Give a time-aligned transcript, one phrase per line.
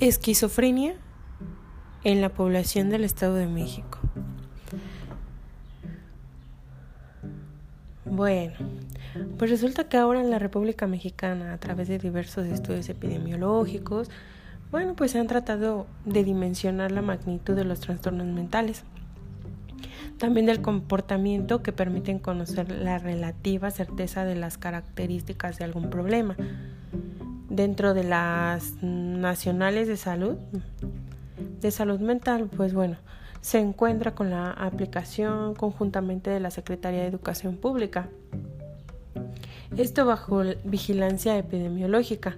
[0.00, 0.94] Esquizofrenia
[2.04, 3.98] en la población del Estado de México.
[8.06, 8.54] Bueno,
[9.38, 14.10] pues resulta que ahora en la República Mexicana, a través de diversos estudios epidemiológicos,
[14.70, 18.84] bueno, pues se han tratado de dimensionar la magnitud de los trastornos mentales,
[20.16, 26.36] también del comportamiento que permiten conocer la relativa certeza de las características de algún problema.
[27.50, 30.36] Dentro de las nacionales de salud,
[31.60, 32.96] de salud mental, pues bueno,
[33.40, 38.08] se encuentra con la aplicación conjuntamente de la Secretaría de Educación Pública.
[39.76, 42.36] Esto bajo vigilancia epidemiológica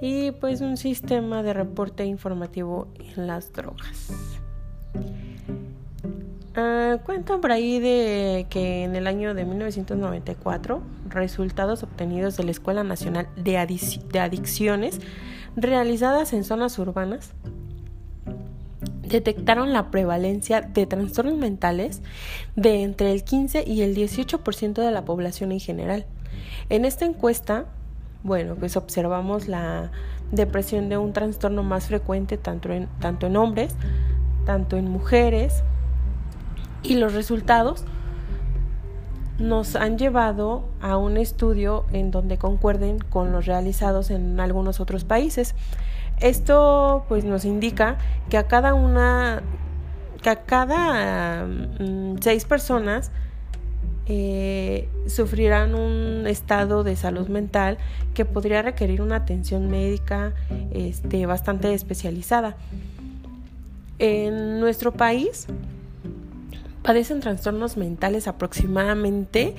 [0.00, 4.10] y pues un sistema de reporte informativo en las drogas.
[6.56, 12.50] Uh, cuentan por ahí de que en el año de 1994 resultados obtenidos de la
[12.50, 15.00] Escuela Nacional de, Adicciones
[15.56, 17.32] realizadas en zonas urbanas
[19.02, 22.02] detectaron la prevalencia de trastornos mentales
[22.56, 26.06] de entre el 15 y el 18% de la población en general.
[26.70, 27.66] En esta encuesta,
[28.22, 29.90] bueno, pues observamos la
[30.32, 33.76] depresión de un trastorno más frecuente tanto en, tanto en hombres,
[34.44, 35.62] tanto en mujeres,
[36.82, 37.84] y los resultados
[39.38, 45.04] nos han llevado a un estudio en donde concuerden con los realizados en algunos otros
[45.04, 45.54] países.
[46.20, 49.42] Esto pues nos indica que a cada una
[50.20, 53.12] que a cada mm, seis personas
[54.06, 57.78] eh, sufrirán un estado de salud mental
[58.14, 60.32] que podría requerir una atención médica
[60.72, 62.56] este, bastante especializada.
[64.00, 65.46] En nuestro país
[66.88, 69.54] padecen trastornos mentales aproximadamente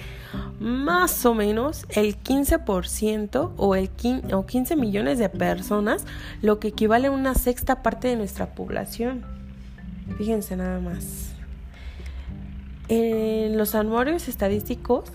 [0.60, 6.06] más o menos el 15% o, el 15, o 15 millones de personas,
[6.42, 9.22] lo que equivale a una sexta parte de nuestra población.
[10.18, 11.30] Fíjense nada más.
[12.88, 15.12] En los anuarios estadísticos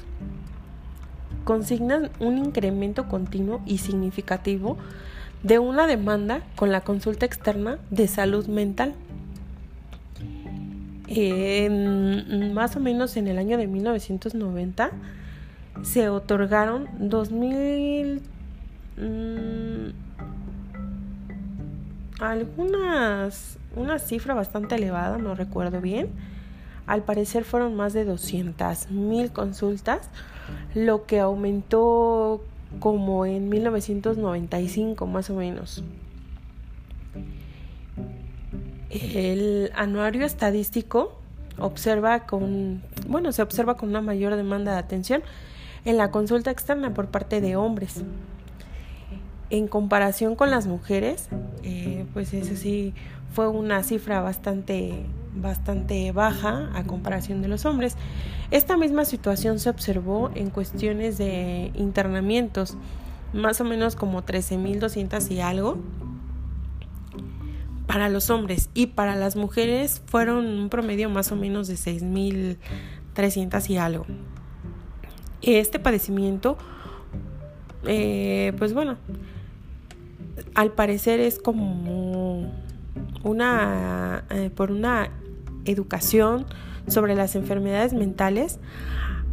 [1.42, 4.78] consignan un incremento continuo y significativo
[5.42, 8.94] de una demanda con la consulta externa de salud mental
[12.52, 14.91] más o menos en el año de 1990
[15.82, 18.22] se otorgaron 2000
[18.97, 20.04] mm,
[22.20, 26.08] algunas una cifra bastante elevada, no recuerdo bien.
[26.86, 30.10] Al parecer fueron más de 200 mil consultas,
[30.74, 32.42] lo que aumentó
[32.78, 35.82] como en 1995 más o menos.
[38.94, 41.19] El anuario estadístico
[41.59, 45.22] observa con, bueno, se observa con una mayor demanda de atención
[45.84, 48.04] en la consulta externa por parte de hombres.
[49.50, 51.28] En comparación con las mujeres,
[51.62, 52.94] eh, pues eso sí
[53.33, 55.04] fue una cifra bastante,
[55.34, 57.97] bastante baja a comparación de los hombres.
[58.50, 62.77] Esta misma situación se observó en cuestiones de internamientos,
[63.33, 65.78] más o menos como 13.200 y algo
[67.87, 73.71] para los hombres y para las mujeres fueron un promedio más o menos de 6.300
[73.71, 74.06] y algo.
[75.43, 76.56] Este padecimiento,
[77.87, 78.97] eh, pues bueno,
[80.55, 82.50] al parecer es como
[83.22, 85.11] una, eh, por una
[85.65, 86.47] educación
[86.89, 88.59] sobre las enfermedades mentales,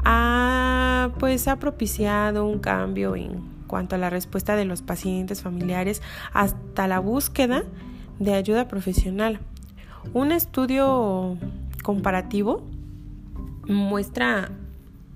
[0.03, 6.01] ha, pues ha propiciado un cambio en cuanto a la respuesta de los pacientes familiares
[6.33, 7.63] hasta la búsqueda
[8.21, 9.39] de ayuda profesional.
[10.13, 11.37] Un estudio
[11.83, 12.63] comparativo
[13.67, 14.51] muestra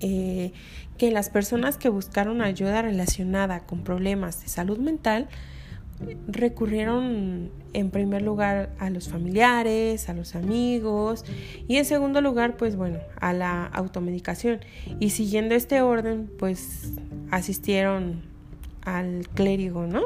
[0.00, 0.52] eh,
[0.98, 5.28] que las personas que buscaron ayuda relacionada con problemas de salud mental
[6.26, 11.24] recurrieron en primer lugar a los familiares, a los amigos
[11.68, 14.60] y en segundo lugar pues bueno a la automedicación
[15.00, 16.92] y siguiendo este orden pues
[17.30, 18.22] asistieron
[18.82, 20.02] al clérigo, ¿no?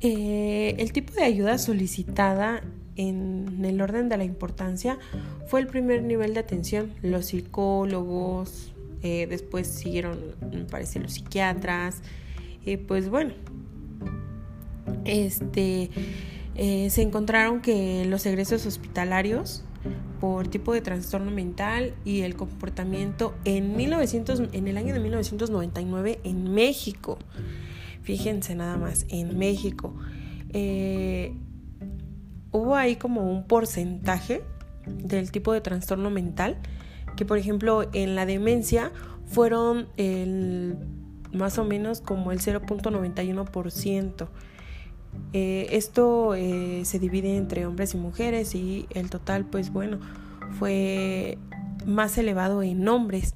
[0.00, 2.62] Eh, el tipo de ayuda solicitada
[2.94, 4.98] en el orden de la importancia
[5.48, 8.72] fue el primer nivel de atención, los psicólogos,
[9.02, 10.18] eh, después siguieron,
[10.52, 12.02] me parece, los psiquiatras,
[12.64, 13.34] eh, pues bueno,
[15.04, 15.90] este,
[16.56, 19.64] se encontraron que los egresos hospitalarios
[20.20, 26.18] por tipo de trastorno mental y el comportamiento en 1900, en el año de 1999
[26.24, 27.18] en México
[28.08, 29.94] Fíjense nada más, en México
[30.54, 31.34] eh,
[32.52, 34.42] hubo ahí como un porcentaje
[34.86, 36.56] del tipo de trastorno mental
[37.18, 38.92] que por ejemplo en la demencia
[39.26, 40.78] fueron el
[41.34, 44.28] más o menos como el 0.91%.
[45.34, 50.00] Eh, esto eh, se divide entre hombres y mujeres y el total, pues bueno,
[50.58, 51.36] fue
[51.84, 53.34] más elevado en hombres.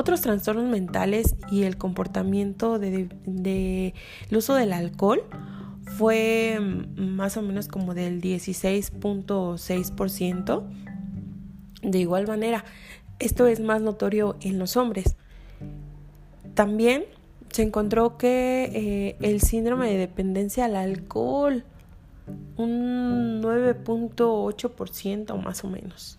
[0.00, 3.92] Otros trastornos mentales y el comportamiento del de,
[4.30, 5.24] uso del alcohol
[5.84, 6.58] fue
[6.96, 10.62] más o menos como del 16.6%.
[11.82, 12.64] De igual manera,
[13.18, 15.16] esto es más notorio en los hombres.
[16.54, 17.04] También
[17.50, 21.66] se encontró que eh, el síndrome de dependencia al alcohol,
[22.56, 26.18] un 9.8% más o menos.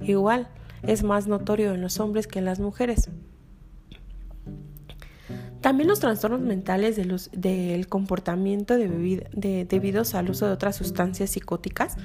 [0.00, 0.48] Igual,
[0.82, 3.10] es más notorio en los hombres que en las mujeres.
[5.60, 10.76] También los trastornos mentales de los, del comportamiento de de, debidos al uso de otras
[10.76, 11.96] sustancias psicóticas,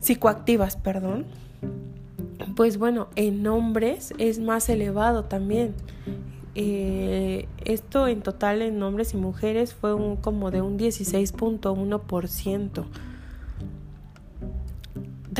[0.00, 1.26] psicoactivas, perdón,
[2.56, 5.74] pues bueno, en hombres es más elevado también.
[6.56, 12.84] Eh, esto en total en hombres y mujeres fue un, como de un 16.1%.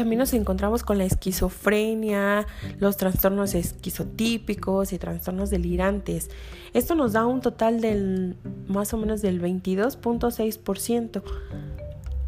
[0.01, 2.47] También nos encontramos con la esquizofrenia,
[2.79, 6.31] los trastornos esquizotípicos y trastornos delirantes.
[6.73, 11.23] Esto nos da un total del más o menos del 22.6%.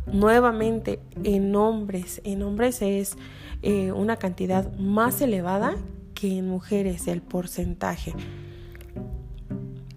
[0.04, 3.16] Nuevamente, en hombres, en hombres es
[3.62, 5.75] eh, una cantidad más elevada
[6.12, 8.12] que en mujeres el porcentaje.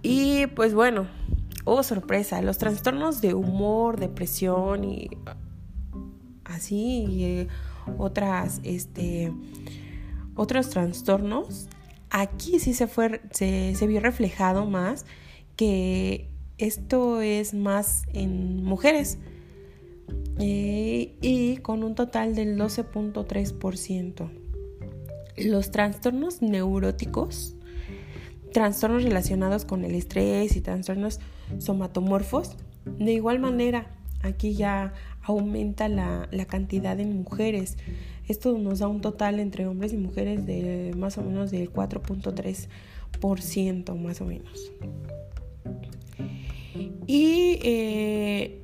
[0.01, 1.07] Y pues bueno,
[1.65, 5.09] oh sorpresa, los trastornos de humor, depresión y
[6.55, 7.47] así y, eh,
[7.97, 9.31] otras este
[10.35, 11.67] otros trastornos
[12.09, 15.05] aquí sí se fue se, vio reflejado más
[15.55, 19.19] que esto es más en mujeres
[20.39, 24.29] eh, y con un total del 12.3%.
[25.37, 27.55] Los trastornos neuróticos
[28.55, 31.19] trastornos relacionados con el estrés y trastornos
[31.59, 32.55] somatomorfos.
[32.85, 33.91] De igual manera,
[34.23, 34.93] aquí ya
[35.25, 37.77] aumenta la, cantidad en mujeres.
[38.27, 43.95] Esto nos da un total entre hombres y mujeres de más o menos del 4.3%
[43.95, 44.71] más o menos.
[47.07, 48.61] Y eh,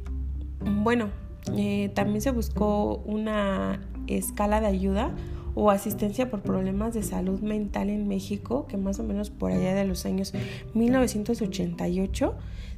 [0.83, 1.09] bueno,
[1.57, 5.13] eh, también se buscó una escala de ayuda
[5.53, 9.73] o asistencia por problemas de salud mental en México, que más o menos por allá
[9.73, 10.33] de los años
[10.73, 12.35] 1988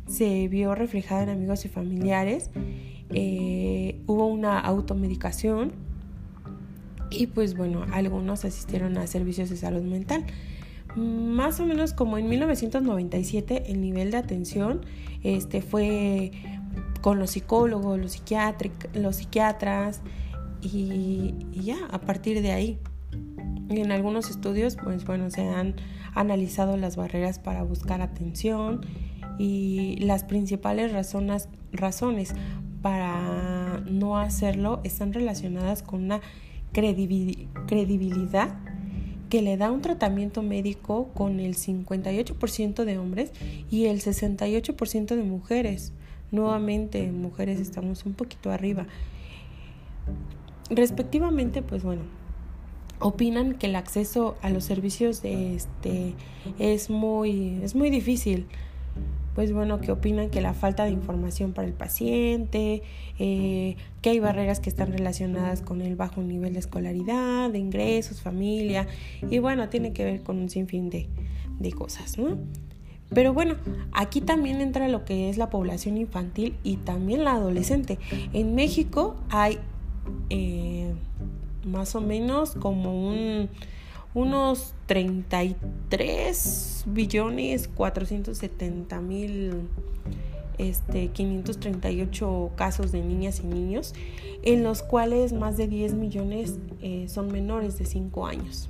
[0.07, 2.49] se vio reflejada en amigos y familiares.
[3.09, 5.73] Eh, hubo una automedicación
[7.09, 10.25] y pues bueno, algunos asistieron a servicios de salud mental.
[10.95, 14.81] Más o menos como en 1997 el nivel de atención
[15.23, 16.31] este, fue
[17.01, 18.23] con los psicólogos, los,
[18.93, 20.01] los psiquiatras,
[20.63, 22.79] y, ya, a partir de ahí.
[23.69, 25.75] En algunos estudios, pues bueno, se han
[26.15, 28.85] analizado las barreras para buscar atención
[29.37, 32.33] y las principales razones, razones
[32.81, 36.21] para no hacerlo están relacionadas con una
[36.73, 38.57] credibilidad
[39.29, 43.31] que le da un tratamiento médico con el 58% de hombres
[43.71, 45.93] y el 68% de mujeres.
[46.31, 48.85] Nuevamente, mujeres estamos un poquito arriba.
[50.69, 52.03] Respectivamente, pues bueno,
[52.99, 56.13] opinan que el acceso a los servicios de este
[56.59, 58.47] es muy es muy difícil
[59.35, 62.83] pues bueno que opinan que la falta de información para el paciente
[63.19, 68.21] eh, que hay barreras que están relacionadas con el bajo nivel de escolaridad de ingresos
[68.21, 68.87] familia
[69.29, 71.07] y bueno tiene que ver con un sinfín de,
[71.59, 72.37] de cosas no
[73.13, 73.55] pero bueno,
[73.91, 77.99] aquí también entra lo que es la población infantil y también la adolescente.
[78.33, 79.59] En México hay
[80.29, 80.93] eh,
[81.65, 83.49] más o menos como un,
[84.13, 89.67] unos 33 billones 470 mil
[90.57, 93.93] este, 538 casos de niñas y niños,
[94.43, 98.69] en los cuales más de 10 millones eh, son menores de 5 años.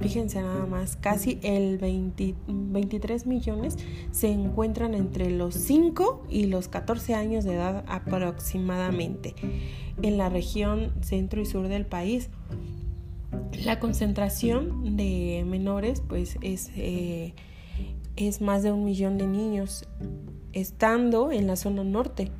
[0.00, 3.78] Fíjense nada más, casi el 23 millones
[4.10, 9.34] se encuentran entre los 5 y los 14 años de edad aproximadamente
[10.02, 12.28] en la región centro y sur del país.
[13.62, 17.34] La concentración de menores pues es, eh,
[18.16, 19.86] es más de un millón de niños
[20.52, 22.30] estando en la zona norte.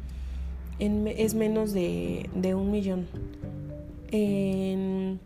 [0.78, 3.06] es menos de, de un millón.
[4.10, 5.20] En,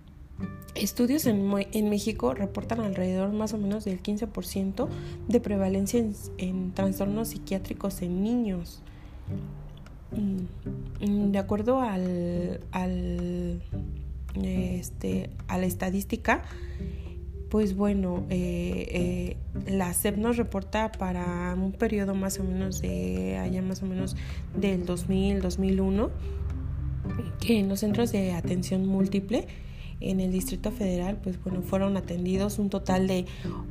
[0.81, 4.89] Estudios en, México reportan alrededor más o menos del 15%
[5.27, 6.05] de prevalencia
[6.39, 8.83] en, trastornos psiquiátricos en niños.
[10.13, 13.61] Mm, de acuerdo al, al,
[14.45, 16.43] este, a la estadística,
[17.49, 19.37] pues bueno, eh, eh,
[19.71, 24.17] la SEP nos reporta para un periodo más o menos de allá más o menos
[24.55, 26.11] del 2000, 2001,
[27.41, 29.49] que en los centros de atención múltiple
[30.01, 33.25] en el Distrito Federal, pues bueno, fueron atendidos un total de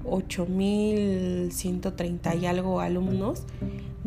[0.03, 3.43] 8.130 y algo alumnos,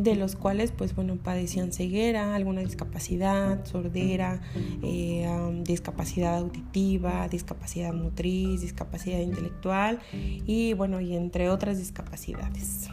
[0.03, 4.41] de los cuales, pues bueno, padecían ceguera, alguna discapacidad, sordera,
[4.83, 5.27] eh,
[5.63, 12.89] discapacidad auditiva, discapacidad motriz, discapacidad intelectual y bueno, y entre otras discapacidades.